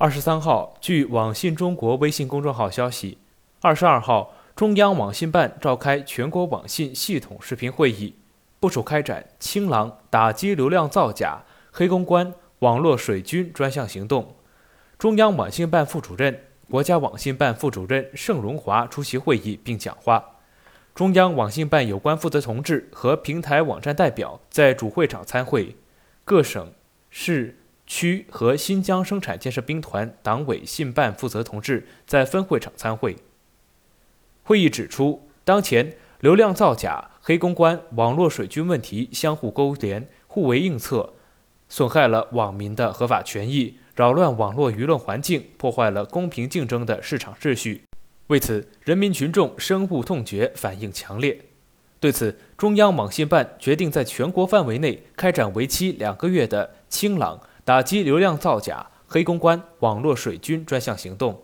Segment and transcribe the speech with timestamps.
[0.00, 3.18] 二十三号，据网信中国微信公众号消息，
[3.60, 8.14] 二十二号，中央网信办召开全国网信系统视频会议，
[8.58, 14.36] 部署开展“清朗”打击流量造假、黑公关、网络水军专项行动。
[14.98, 20.24] 中央网信办副主任、国家网信办副主任盛荣华出席会议并讲话。
[20.94, 25.76] 中央网信办有关负责同志和平台网站代表在主会场参会，
[26.24, 26.72] 各省
[27.10, 27.58] 市。
[27.90, 33.16] 区和新疆生产建设兵团党委信办负责同志在分会场参会。
[34.44, 41.14] 会议指出，当前流量造假、黑公关、网络水军问题相互勾连、互为映策，
[41.68, 47.82] 损害了网民的合法权益，扰乱网络舆论环境，破坏了公平竞争的市场秩序。
[48.28, 51.36] 为此，人民群众深恶痛绝，反应强烈。
[51.98, 57.40] 对此，中央网信办决定在全国范围内开展为期两个月的“清朗”。
[57.64, 61.42] 打击流量造假、黑公关、网络水军专项行动。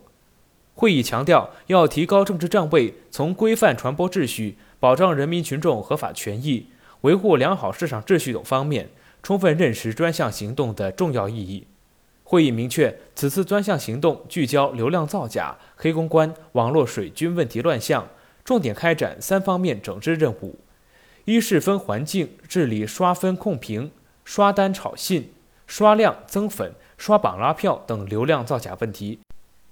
[0.73, 6.67] 会议强调，要提高政治站位，从规范传播秩序、保障人民群众合法权益、
[7.01, 8.89] 维护良好市场秩序等方面，
[9.23, 11.67] 充分认识专项行动的重要意义。
[12.23, 18.07] 会议明确，此次专项行动聚焦流量造假、黑公关、网络水军问题乱象，
[18.43, 20.59] 重点开展三方面整治任务：
[21.25, 23.91] 一是分环境治理刷分控评、
[24.23, 25.31] 刷单炒信。
[25.67, 29.19] 刷量增粉、刷榜拉票等流量造假问题，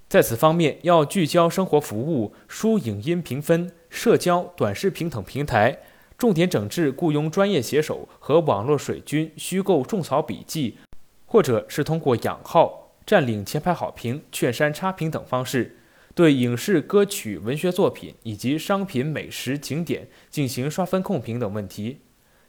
[0.07, 5.79] 在此方面要聚焦生活服务、书影音评分、社交、短视频等平台，
[6.17, 10.77] 重点整治雇佣专业写手和网络水军虚构种草笔记，
[11.25, 15.77] 或者是通过养号、占领前排好评、劝删差评等方式，
[16.13, 21.99] 对影视、歌曲、文学作品以及商品、美食景点进行刷分控评等问题。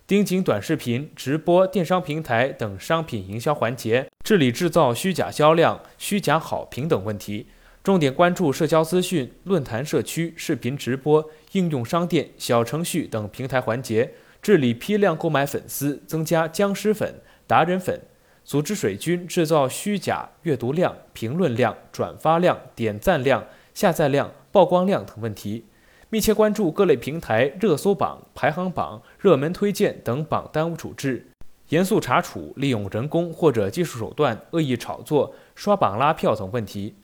[0.07, 7.49] 盯紧短视频、直播、电商平台等商品营销环节，治理制造虚假销量、虚假好评等问题。
[7.83, 18.01] 重点关注社交资讯、论坛、社区、视频直播、应用商店、小程序等平台环节，治理批量购买粉丝，增加僵尸粉、达人粉，
[18.45, 25.65] 组织水军制造虚假阅读量、评论量、转发量、点赞量、下载量、曝光量等问题。
[26.09, 31.27] 密切关注各类平台热搜榜、排行榜、热门推荐等榜单处置，
[31.71, 36.95] 严肃查处利用人工或者技术手段恶意炒作、刷榜拉票等问题。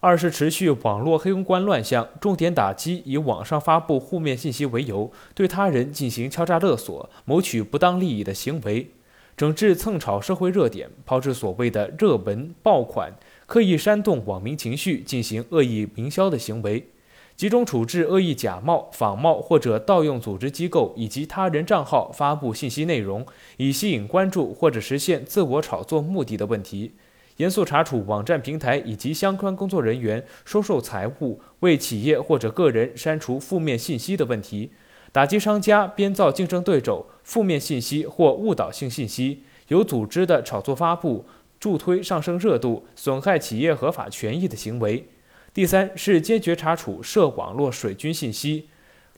[0.00, 8.90] 二是持续网络黑公关乱象，重点打击以网上发布负面信息为由，对他人进行敲诈勒索、谋取不当利益的行为，
[9.36, 13.12] 整治蹭炒社会热点、炮制所谓的热文爆款、
[13.46, 16.88] 刻意煽动网民情绪、进行恶意营销的行为。
[17.38, 23.24] 集中处置恶意假冒、仿冒或者盗用组织机构以及他人账号发布信息内容，
[23.58, 26.90] 以吸引关注或者实现自我炒作目的的问题；
[27.36, 34.70] 严肃查处网站平台以及相关工作人员收受财物、为企业或者个人删除负面信息的问题；
[35.12, 41.24] 打击商家编造竞争对手负面信息或误导性信息，有组织的炒作发布、
[41.60, 45.06] 助推上升热度、损害企业合法权益的行为。
[45.52, 48.68] 第三是坚决查处涉网络水军信息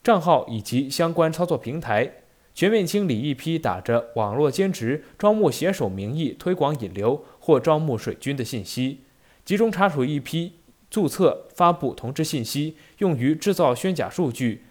[0.03, 2.11] 账号以及相关操作平台，
[2.55, 9.01] 全面清理一批打着网络兼职、招募写手名义推广引流或招募水军的信息，
[9.45, 10.55] 集中查处一批
[10.89, 14.65] 注册发布同知信息、用于制造虚假数据、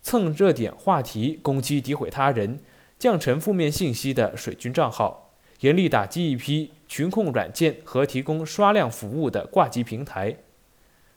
[0.00, 2.60] 蹭热点话题、攻击诋毁他人、
[2.98, 10.36] 降沉负面信息的水军账号，严厉打击一批群控软件和提供刷量服务的挂机平台。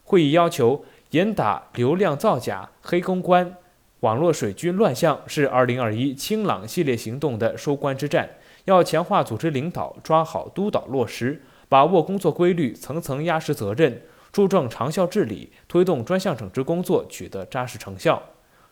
[0.03, 3.55] 会议要求，严打流量造假、黑公关、
[4.01, 8.29] 网络水军乱象是2021清朗系列行动的收官之战，
[8.65, 18.21] 要强化组织领导，抓好督导落实，把握工作规律，层层压实责任，注重长效治理，推动专项整治工作取得扎实成效。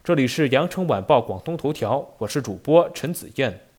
[0.03, 3.61] 这里是羊城晚报广东头条，我是主播陈子燕。